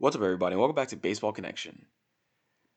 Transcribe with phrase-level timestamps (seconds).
[0.00, 0.54] What's up, everybody?
[0.54, 1.84] Welcome back to Baseball Connection.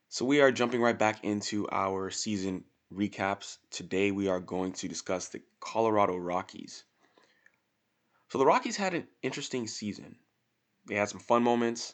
[0.09, 3.59] So, we are jumping right back into our season recaps.
[3.69, 6.83] Today, we are going to discuss the Colorado Rockies.
[8.29, 10.15] So, the Rockies had an interesting season.
[10.87, 11.93] They had some fun moments,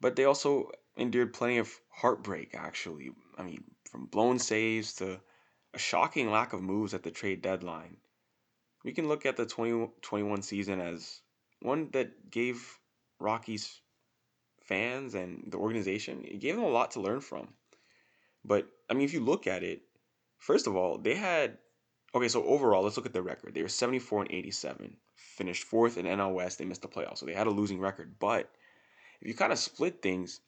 [0.00, 3.10] but they also endured plenty of heartbreak, actually.
[3.36, 5.20] I mean, from blown saves to
[5.74, 7.98] a shocking lack of moves at the trade deadline.
[8.82, 11.20] We can look at the 2021 season as
[11.60, 12.78] one that gave
[13.20, 13.82] Rockies
[14.64, 17.48] fans and the organization, it gave them a lot to learn from.
[18.44, 19.82] But I mean, if you look at it,
[20.38, 21.58] first of all, they had
[22.14, 22.28] okay.
[22.28, 23.54] So overall, let's look at their record.
[23.54, 26.58] They were seventy four and eighty seven, finished fourth in NL West.
[26.58, 28.18] They missed the playoffs, so they had a losing record.
[28.18, 28.50] But
[29.20, 30.40] if you kind of split things,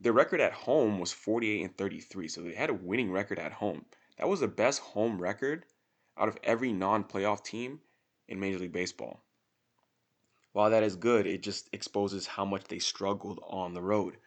[0.00, 3.12] their record at home was forty eight and thirty three, so they had a winning
[3.12, 3.84] record at home.
[4.18, 5.66] That was the best home record
[6.16, 7.80] out of every non playoff team
[8.28, 9.22] in Major League Baseball.
[10.52, 14.18] While that is good, it just exposes how much they struggled on the road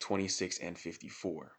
[0.00, 1.52] 26 and 54.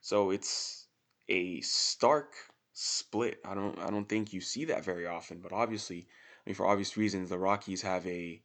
[0.00, 0.88] So it's
[1.28, 2.34] a stark
[2.72, 3.40] split.
[3.44, 6.66] I don't I don't think you see that very often, but obviously, I mean for
[6.66, 8.42] obvious reasons, the Rockies have a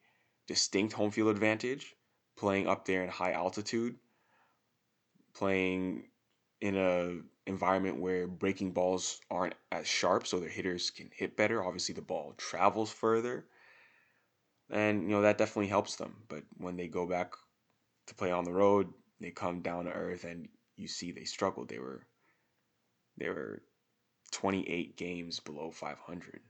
[0.48, 1.96] distinct home field advantage
[2.36, 3.98] playing up there in high altitude,
[5.34, 6.10] playing
[6.62, 11.64] in a environment where breaking balls aren't as sharp so their hitters can hit better.
[11.64, 13.46] Obviously the ball travels further
[14.70, 16.16] and you know that definitely helps them.
[16.28, 17.34] But when they go back
[18.08, 21.70] to play on the road, they come down to earth, and you see they struggled.
[21.70, 22.06] They were
[23.18, 23.62] they were
[24.32, 26.42] 28 games below 500.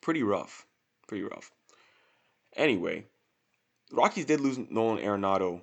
[0.00, 0.66] Pretty rough,
[1.06, 1.50] pretty rough.
[2.56, 3.06] Anyway,
[3.92, 5.60] Rockies did lose Nolan Arenado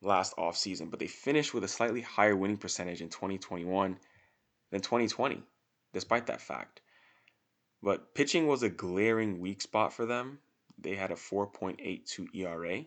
[0.00, 3.98] last offseason, but they finished with a slightly higher winning percentage in 2021
[4.70, 5.42] than 2020,
[5.92, 6.80] despite that fact.
[7.82, 10.38] But pitching was a glaring weak spot for them.
[10.78, 12.84] They had a 4.82 ERA.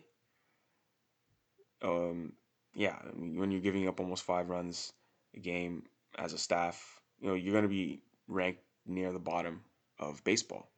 [1.82, 2.32] Um,
[2.74, 4.92] yeah, I mean, when you're giving up almost five runs
[5.34, 5.84] a game
[6.18, 9.62] as a staff, you know, you're going to be ranked near the bottom
[9.98, 10.68] of baseball.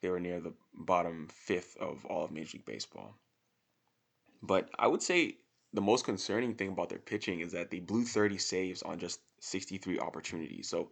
[0.00, 3.14] They were near the bottom fifth of all of Major League Baseball.
[4.42, 5.38] But I would say
[5.72, 9.20] the most concerning thing about their pitching is that they blew 30 saves on just
[9.40, 10.68] 63 opportunities.
[10.68, 10.90] So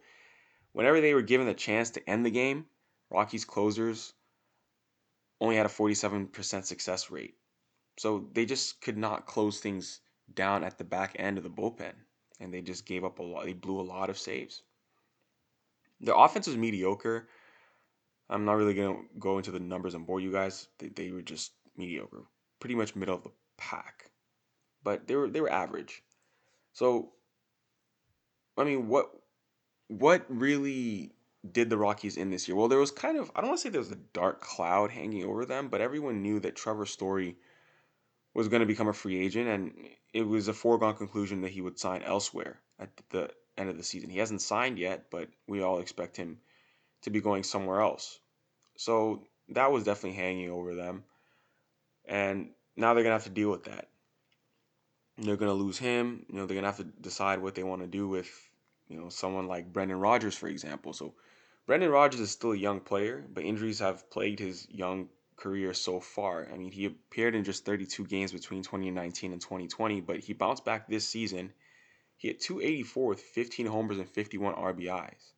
[0.73, 2.65] whenever they were given the chance to end the game,
[3.09, 4.13] Rockies closers
[5.39, 7.35] only had a 47% success rate.
[7.97, 10.01] So they just could not close things
[10.33, 11.93] down at the back end of the bullpen.
[12.39, 13.45] And they just gave up a lot.
[13.45, 14.63] They blew a lot of saves.
[16.01, 17.29] The offense was mediocre.
[18.29, 20.67] I'm not really going to go into the numbers and bore you guys.
[20.79, 22.23] They, they were just mediocre,
[22.59, 24.09] pretty much middle of the pack.
[24.83, 26.01] But they were they were average.
[26.73, 27.11] So
[28.57, 29.11] I mean, what
[29.99, 31.11] what really
[31.49, 32.55] did the Rockies in this year?
[32.55, 34.91] Well, there was kind of I don't want to say there was a dark cloud
[34.91, 37.35] hanging over them, but everyone knew that Trevor Story
[38.33, 39.73] was going to become a free agent, and
[40.13, 43.83] it was a foregone conclusion that he would sign elsewhere at the end of the
[43.83, 44.09] season.
[44.09, 46.39] He hasn't signed yet, but we all expect him
[47.03, 48.19] to be going somewhere else.
[48.75, 51.03] So that was definitely hanging over them,
[52.05, 53.89] and now they're gonna have to deal with that.
[55.17, 56.25] They're gonna lose him.
[56.29, 58.31] You know, they're gonna have to decide what they want to do with
[58.93, 60.93] you know someone like Brendan Rodgers, for example.
[60.93, 61.15] So
[61.65, 65.99] Brendan Rodgers is still a young player, but injuries have plagued his young career so
[65.99, 66.47] far.
[66.53, 70.63] I mean, he appeared in just 32 games between 2019 and 2020, but he bounced
[70.63, 71.51] back this season.
[72.17, 75.31] He hit 284 with 15 homers and 51 RBIs.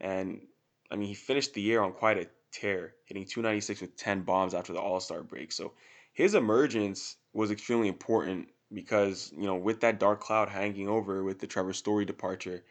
[0.00, 0.46] And
[0.90, 4.54] I mean, he finished the year on quite a tear, hitting 296 with 10 bombs
[4.54, 5.50] after the All Star break.
[5.50, 5.72] So
[6.12, 11.38] his emergence was extremely important because, you know, with that dark cloud hanging over with
[11.38, 12.64] the Trevor Story departure,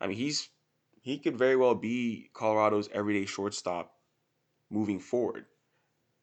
[0.00, 0.48] I mean, he's
[1.02, 3.92] he could very well be Colorado's everyday shortstop
[4.70, 5.46] moving forward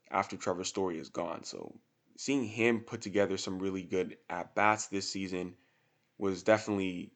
[0.09, 1.43] after Trevor Story is gone.
[1.43, 1.79] So
[2.17, 5.55] seeing him put together some really good at bats this season
[6.17, 7.13] was definitely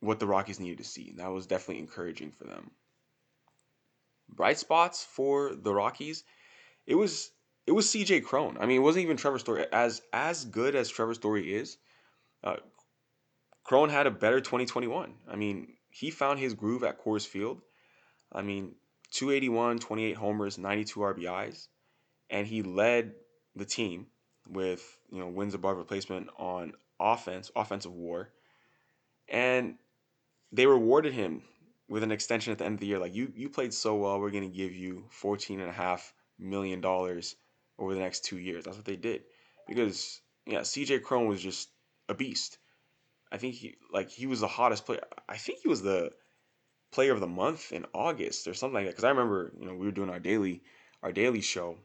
[0.00, 1.10] what the Rockies needed to see.
[1.10, 2.70] And that was definitely encouraging for them.
[4.28, 6.24] Bright spots for the Rockies,
[6.86, 7.30] it was
[7.66, 8.56] it was CJ Cron.
[8.60, 9.66] I mean, it wasn't even Trevor Story.
[9.72, 11.78] As as good as Trevor Story is,
[12.44, 12.56] uh,
[13.64, 15.14] Cron had a better 2021.
[15.28, 17.60] I mean, he found his groove at Coors Field.
[18.32, 18.74] I mean,
[19.10, 21.68] 281, 28 homers, 92 RBIs,
[22.30, 23.12] and he led
[23.54, 24.06] the team
[24.48, 28.30] with you know wins above replacement on offense, offensive WAR,
[29.28, 29.74] and
[30.52, 31.42] they rewarded him
[31.88, 32.98] with an extension at the end of the year.
[33.00, 36.80] Like you, you played so well, we're gonna give you fourteen and a half million
[36.80, 37.34] dollars
[37.78, 38.64] over the next two years.
[38.64, 39.22] That's what they did
[39.66, 41.68] because yeah, CJ Cron was just
[42.08, 42.58] a beast.
[43.30, 45.02] I think he like he was the hottest player.
[45.28, 46.12] I think he was the
[46.92, 48.92] player of the month in August or something like that.
[48.92, 50.62] Because I remember, you know, we were doing our daily
[51.02, 51.76] our daily show,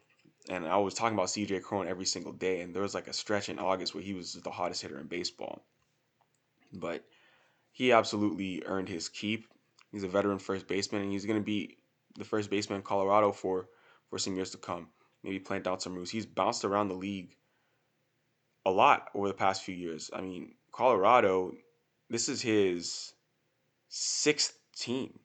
[0.49, 3.13] and I was talking about CJ Cron every single day, and there was like a
[3.13, 5.65] stretch in August where he was the hottest hitter in baseball.
[6.71, 7.03] But
[7.71, 9.47] he absolutely earned his keep.
[9.91, 11.77] He's a veteran first baseman, and he's going to be
[12.17, 13.67] the first baseman in Colorado for
[14.09, 14.88] for some years to come.
[15.23, 16.12] Maybe plant out some roots.
[16.12, 17.35] He's bounced around the league
[18.65, 20.09] a lot over the past few years.
[20.13, 21.53] I mean, Colorado,
[22.09, 23.13] this is his
[23.89, 25.19] sixth team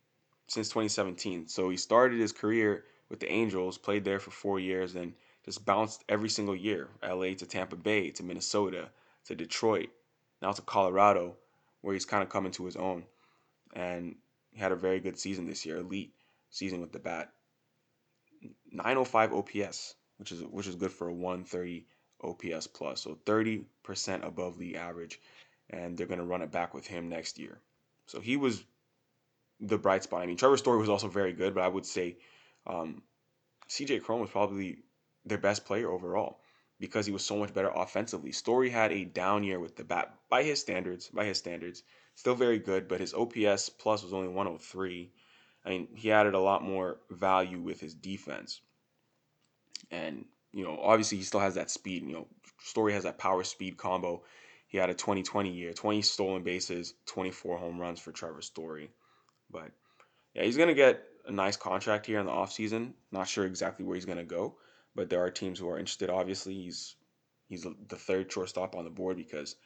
[0.49, 1.49] since 2017.
[1.49, 5.15] So he started his career with the Angels, played there for four years, and
[5.45, 6.89] just bounced every single year.
[7.03, 8.89] LA to Tampa Bay to Minnesota
[9.27, 9.89] to Detroit,
[10.43, 11.37] now to Colorado,
[11.81, 13.05] where he's kind of coming to his own.
[13.75, 14.17] And
[14.53, 16.15] he had a very good season this year, elite
[16.51, 17.33] season with the bat.
[18.71, 21.87] 905 OPS, which is which is good for a 130
[22.23, 23.65] OPS plus, so 30%
[24.27, 25.21] above the average,
[25.71, 27.61] and they're going to run it back with him next year.
[28.07, 28.65] So he was
[29.61, 30.23] the bright spot.
[30.23, 32.17] I mean, Trevor Story was also very good, but I would say
[32.67, 33.03] um,
[33.69, 34.79] CJ Cron was probably
[35.25, 36.41] their best player overall
[36.79, 38.33] because he was so much better offensively.
[38.33, 41.83] Story had a down year with the bat by his standards, by his standards.
[42.15, 45.11] Still very good, but his OPS plus was only 103.
[45.67, 48.61] I mean, he added a lot more value with his defense.
[49.91, 52.05] And, you know, obviously he still has that speed.
[52.07, 52.27] You know,
[52.63, 54.23] Story has that power speed combo.
[54.69, 58.91] He had a 2020 year, 20 stolen bases, 24 home runs for Trevor Story.
[59.51, 59.73] But
[60.35, 62.93] yeah, he's going to get a nice contract here in the offseason.
[63.11, 64.57] Not sure exactly where he's going to go,
[64.95, 66.11] but there are teams who are interested.
[66.11, 66.95] Obviously, he's
[67.49, 69.57] he's the third shortstop on the board because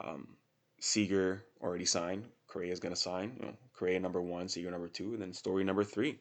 [0.00, 0.36] um,
[0.84, 2.26] Seager already signed.
[2.46, 3.32] Correa is going to sign.
[3.40, 6.20] You know, Correa number one, Seager number two, and then Story number three.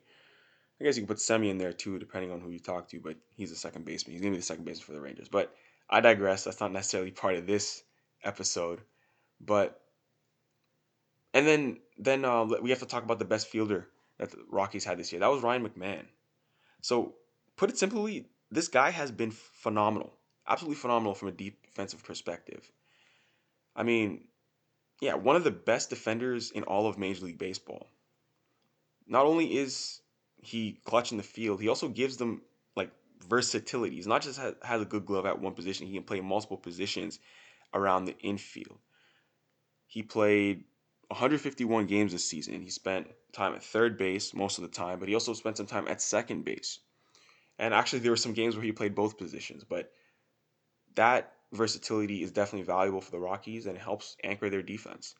[0.79, 3.01] I guess you can put Semien in there too, depending on who you talk to,
[3.01, 4.13] but he's a second baseman.
[4.13, 5.27] He's going to be the second baseman for the Rangers.
[5.27, 5.53] But
[5.89, 6.45] I digress.
[6.45, 7.83] That's not necessarily part of this
[8.23, 8.79] episode.
[9.41, 9.81] But
[11.33, 14.85] and then then uh, we have to talk about the best fielder that the Rockies
[14.85, 15.19] had this year.
[15.19, 16.05] That was Ryan McMahon.
[16.79, 17.15] So
[17.57, 20.13] put it simply, this guy has been phenomenal,
[20.47, 22.71] absolutely phenomenal from a defensive perspective.
[23.75, 24.21] I mean,
[25.03, 27.89] yeah, one of the best defenders in all of Major League Baseball.
[29.05, 29.99] Not only is
[30.41, 32.41] he clutch in the field, he also gives them
[32.77, 32.89] like
[33.27, 33.95] versatility.
[33.95, 37.19] He's not just has, a good glove at one position; he can play multiple positions
[37.73, 38.79] around the infield.
[39.87, 40.63] He played
[41.09, 42.61] 151 games this season.
[42.61, 45.67] He spent time at third base most of the time, but he also spent some
[45.67, 46.79] time at second base.
[47.59, 49.91] And actually, there were some games where he played both positions, but
[50.95, 55.15] that versatility is definitely valuable for the Rockies and it helps anchor their defense.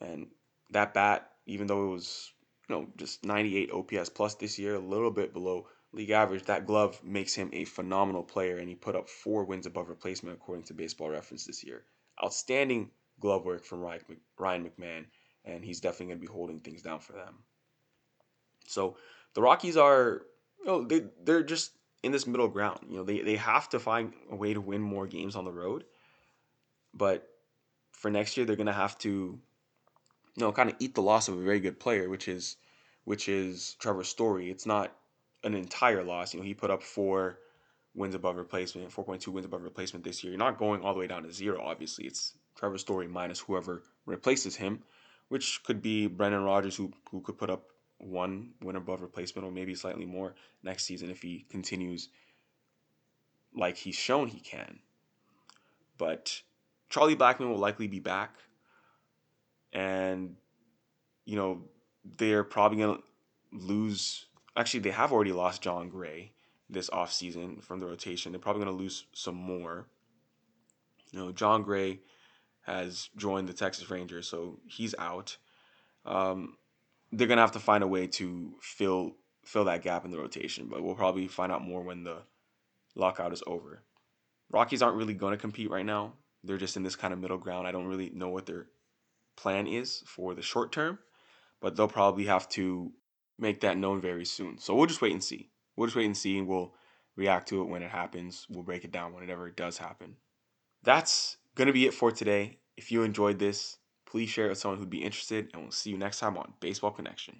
[0.00, 0.28] And
[0.70, 2.32] that bat, even though it was,
[2.68, 6.66] you know, just 98 OPS plus this year, a little bit below league average, that
[6.66, 10.64] glove makes him a phenomenal player, and he put up four wins above replacement according
[10.64, 11.84] to Baseball Reference this year.
[12.22, 12.90] Outstanding
[13.20, 15.04] glove work from Ryan McMahon,
[15.44, 17.38] and he's definitely going to be holding things down for them.
[18.66, 18.96] So
[19.34, 20.22] the Rockies are,
[20.60, 21.72] you know, they they're just
[22.04, 22.80] in this middle ground.
[22.88, 25.52] You know, they they have to find a way to win more games on the
[25.52, 25.84] road,
[26.92, 27.26] but
[27.92, 29.40] for next year they're going to have to, you
[30.36, 32.56] know, kind of eat the loss of a very good player, which is
[33.04, 34.50] which is Trevor Story.
[34.50, 34.94] It's not
[35.42, 36.34] an entire loss.
[36.34, 37.38] You know, he put up four
[37.94, 40.32] wins above replacement, 4.2 wins above replacement this year.
[40.32, 42.06] You're not going all the way down to zero, obviously.
[42.06, 44.82] It's Trevor Story minus whoever replaces him,
[45.28, 47.70] which could be Brendan Rodgers, who, who could put up
[48.04, 52.08] one win above replacement or maybe slightly more next season if he continues
[53.56, 54.80] like he's shown he can.
[55.96, 56.42] But
[56.90, 58.36] Charlie Blackmon will likely be back.
[59.72, 60.36] And,
[61.24, 61.62] you know,
[62.16, 63.02] they're probably going to
[63.52, 64.26] lose.
[64.56, 66.32] Actually, they have already lost Jon Gray
[66.68, 68.32] this offseason from the rotation.
[68.32, 69.86] They're probably going to lose some more.
[71.12, 72.00] You know, Jon Gray
[72.62, 75.36] has joined the Texas Rangers, so he's out.
[76.04, 76.56] Um,
[77.16, 80.68] they're gonna have to find a way to fill fill that gap in the rotation,
[80.68, 82.22] but we'll probably find out more when the
[82.94, 83.82] lockout is over.
[84.50, 86.14] Rockies aren't really to compete right now.
[86.42, 87.66] They're just in this kind of middle ground.
[87.66, 88.66] I don't really know what their
[89.36, 90.98] plan is for the short term,
[91.60, 92.92] but they'll probably have to
[93.38, 94.58] make that known very soon.
[94.58, 95.50] So we'll just wait and see.
[95.76, 96.74] We'll just wait and see, and we'll
[97.16, 98.46] react to it when it happens.
[98.48, 100.16] We'll break it down whenever it does happen.
[100.82, 102.58] That's to be it for today.
[102.76, 103.78] If you enjoyed this,
[104.14, 106.52] please share it with someone who'd be interested, and we'll see you next time on
[106.60, 107.34] Baseball Connection.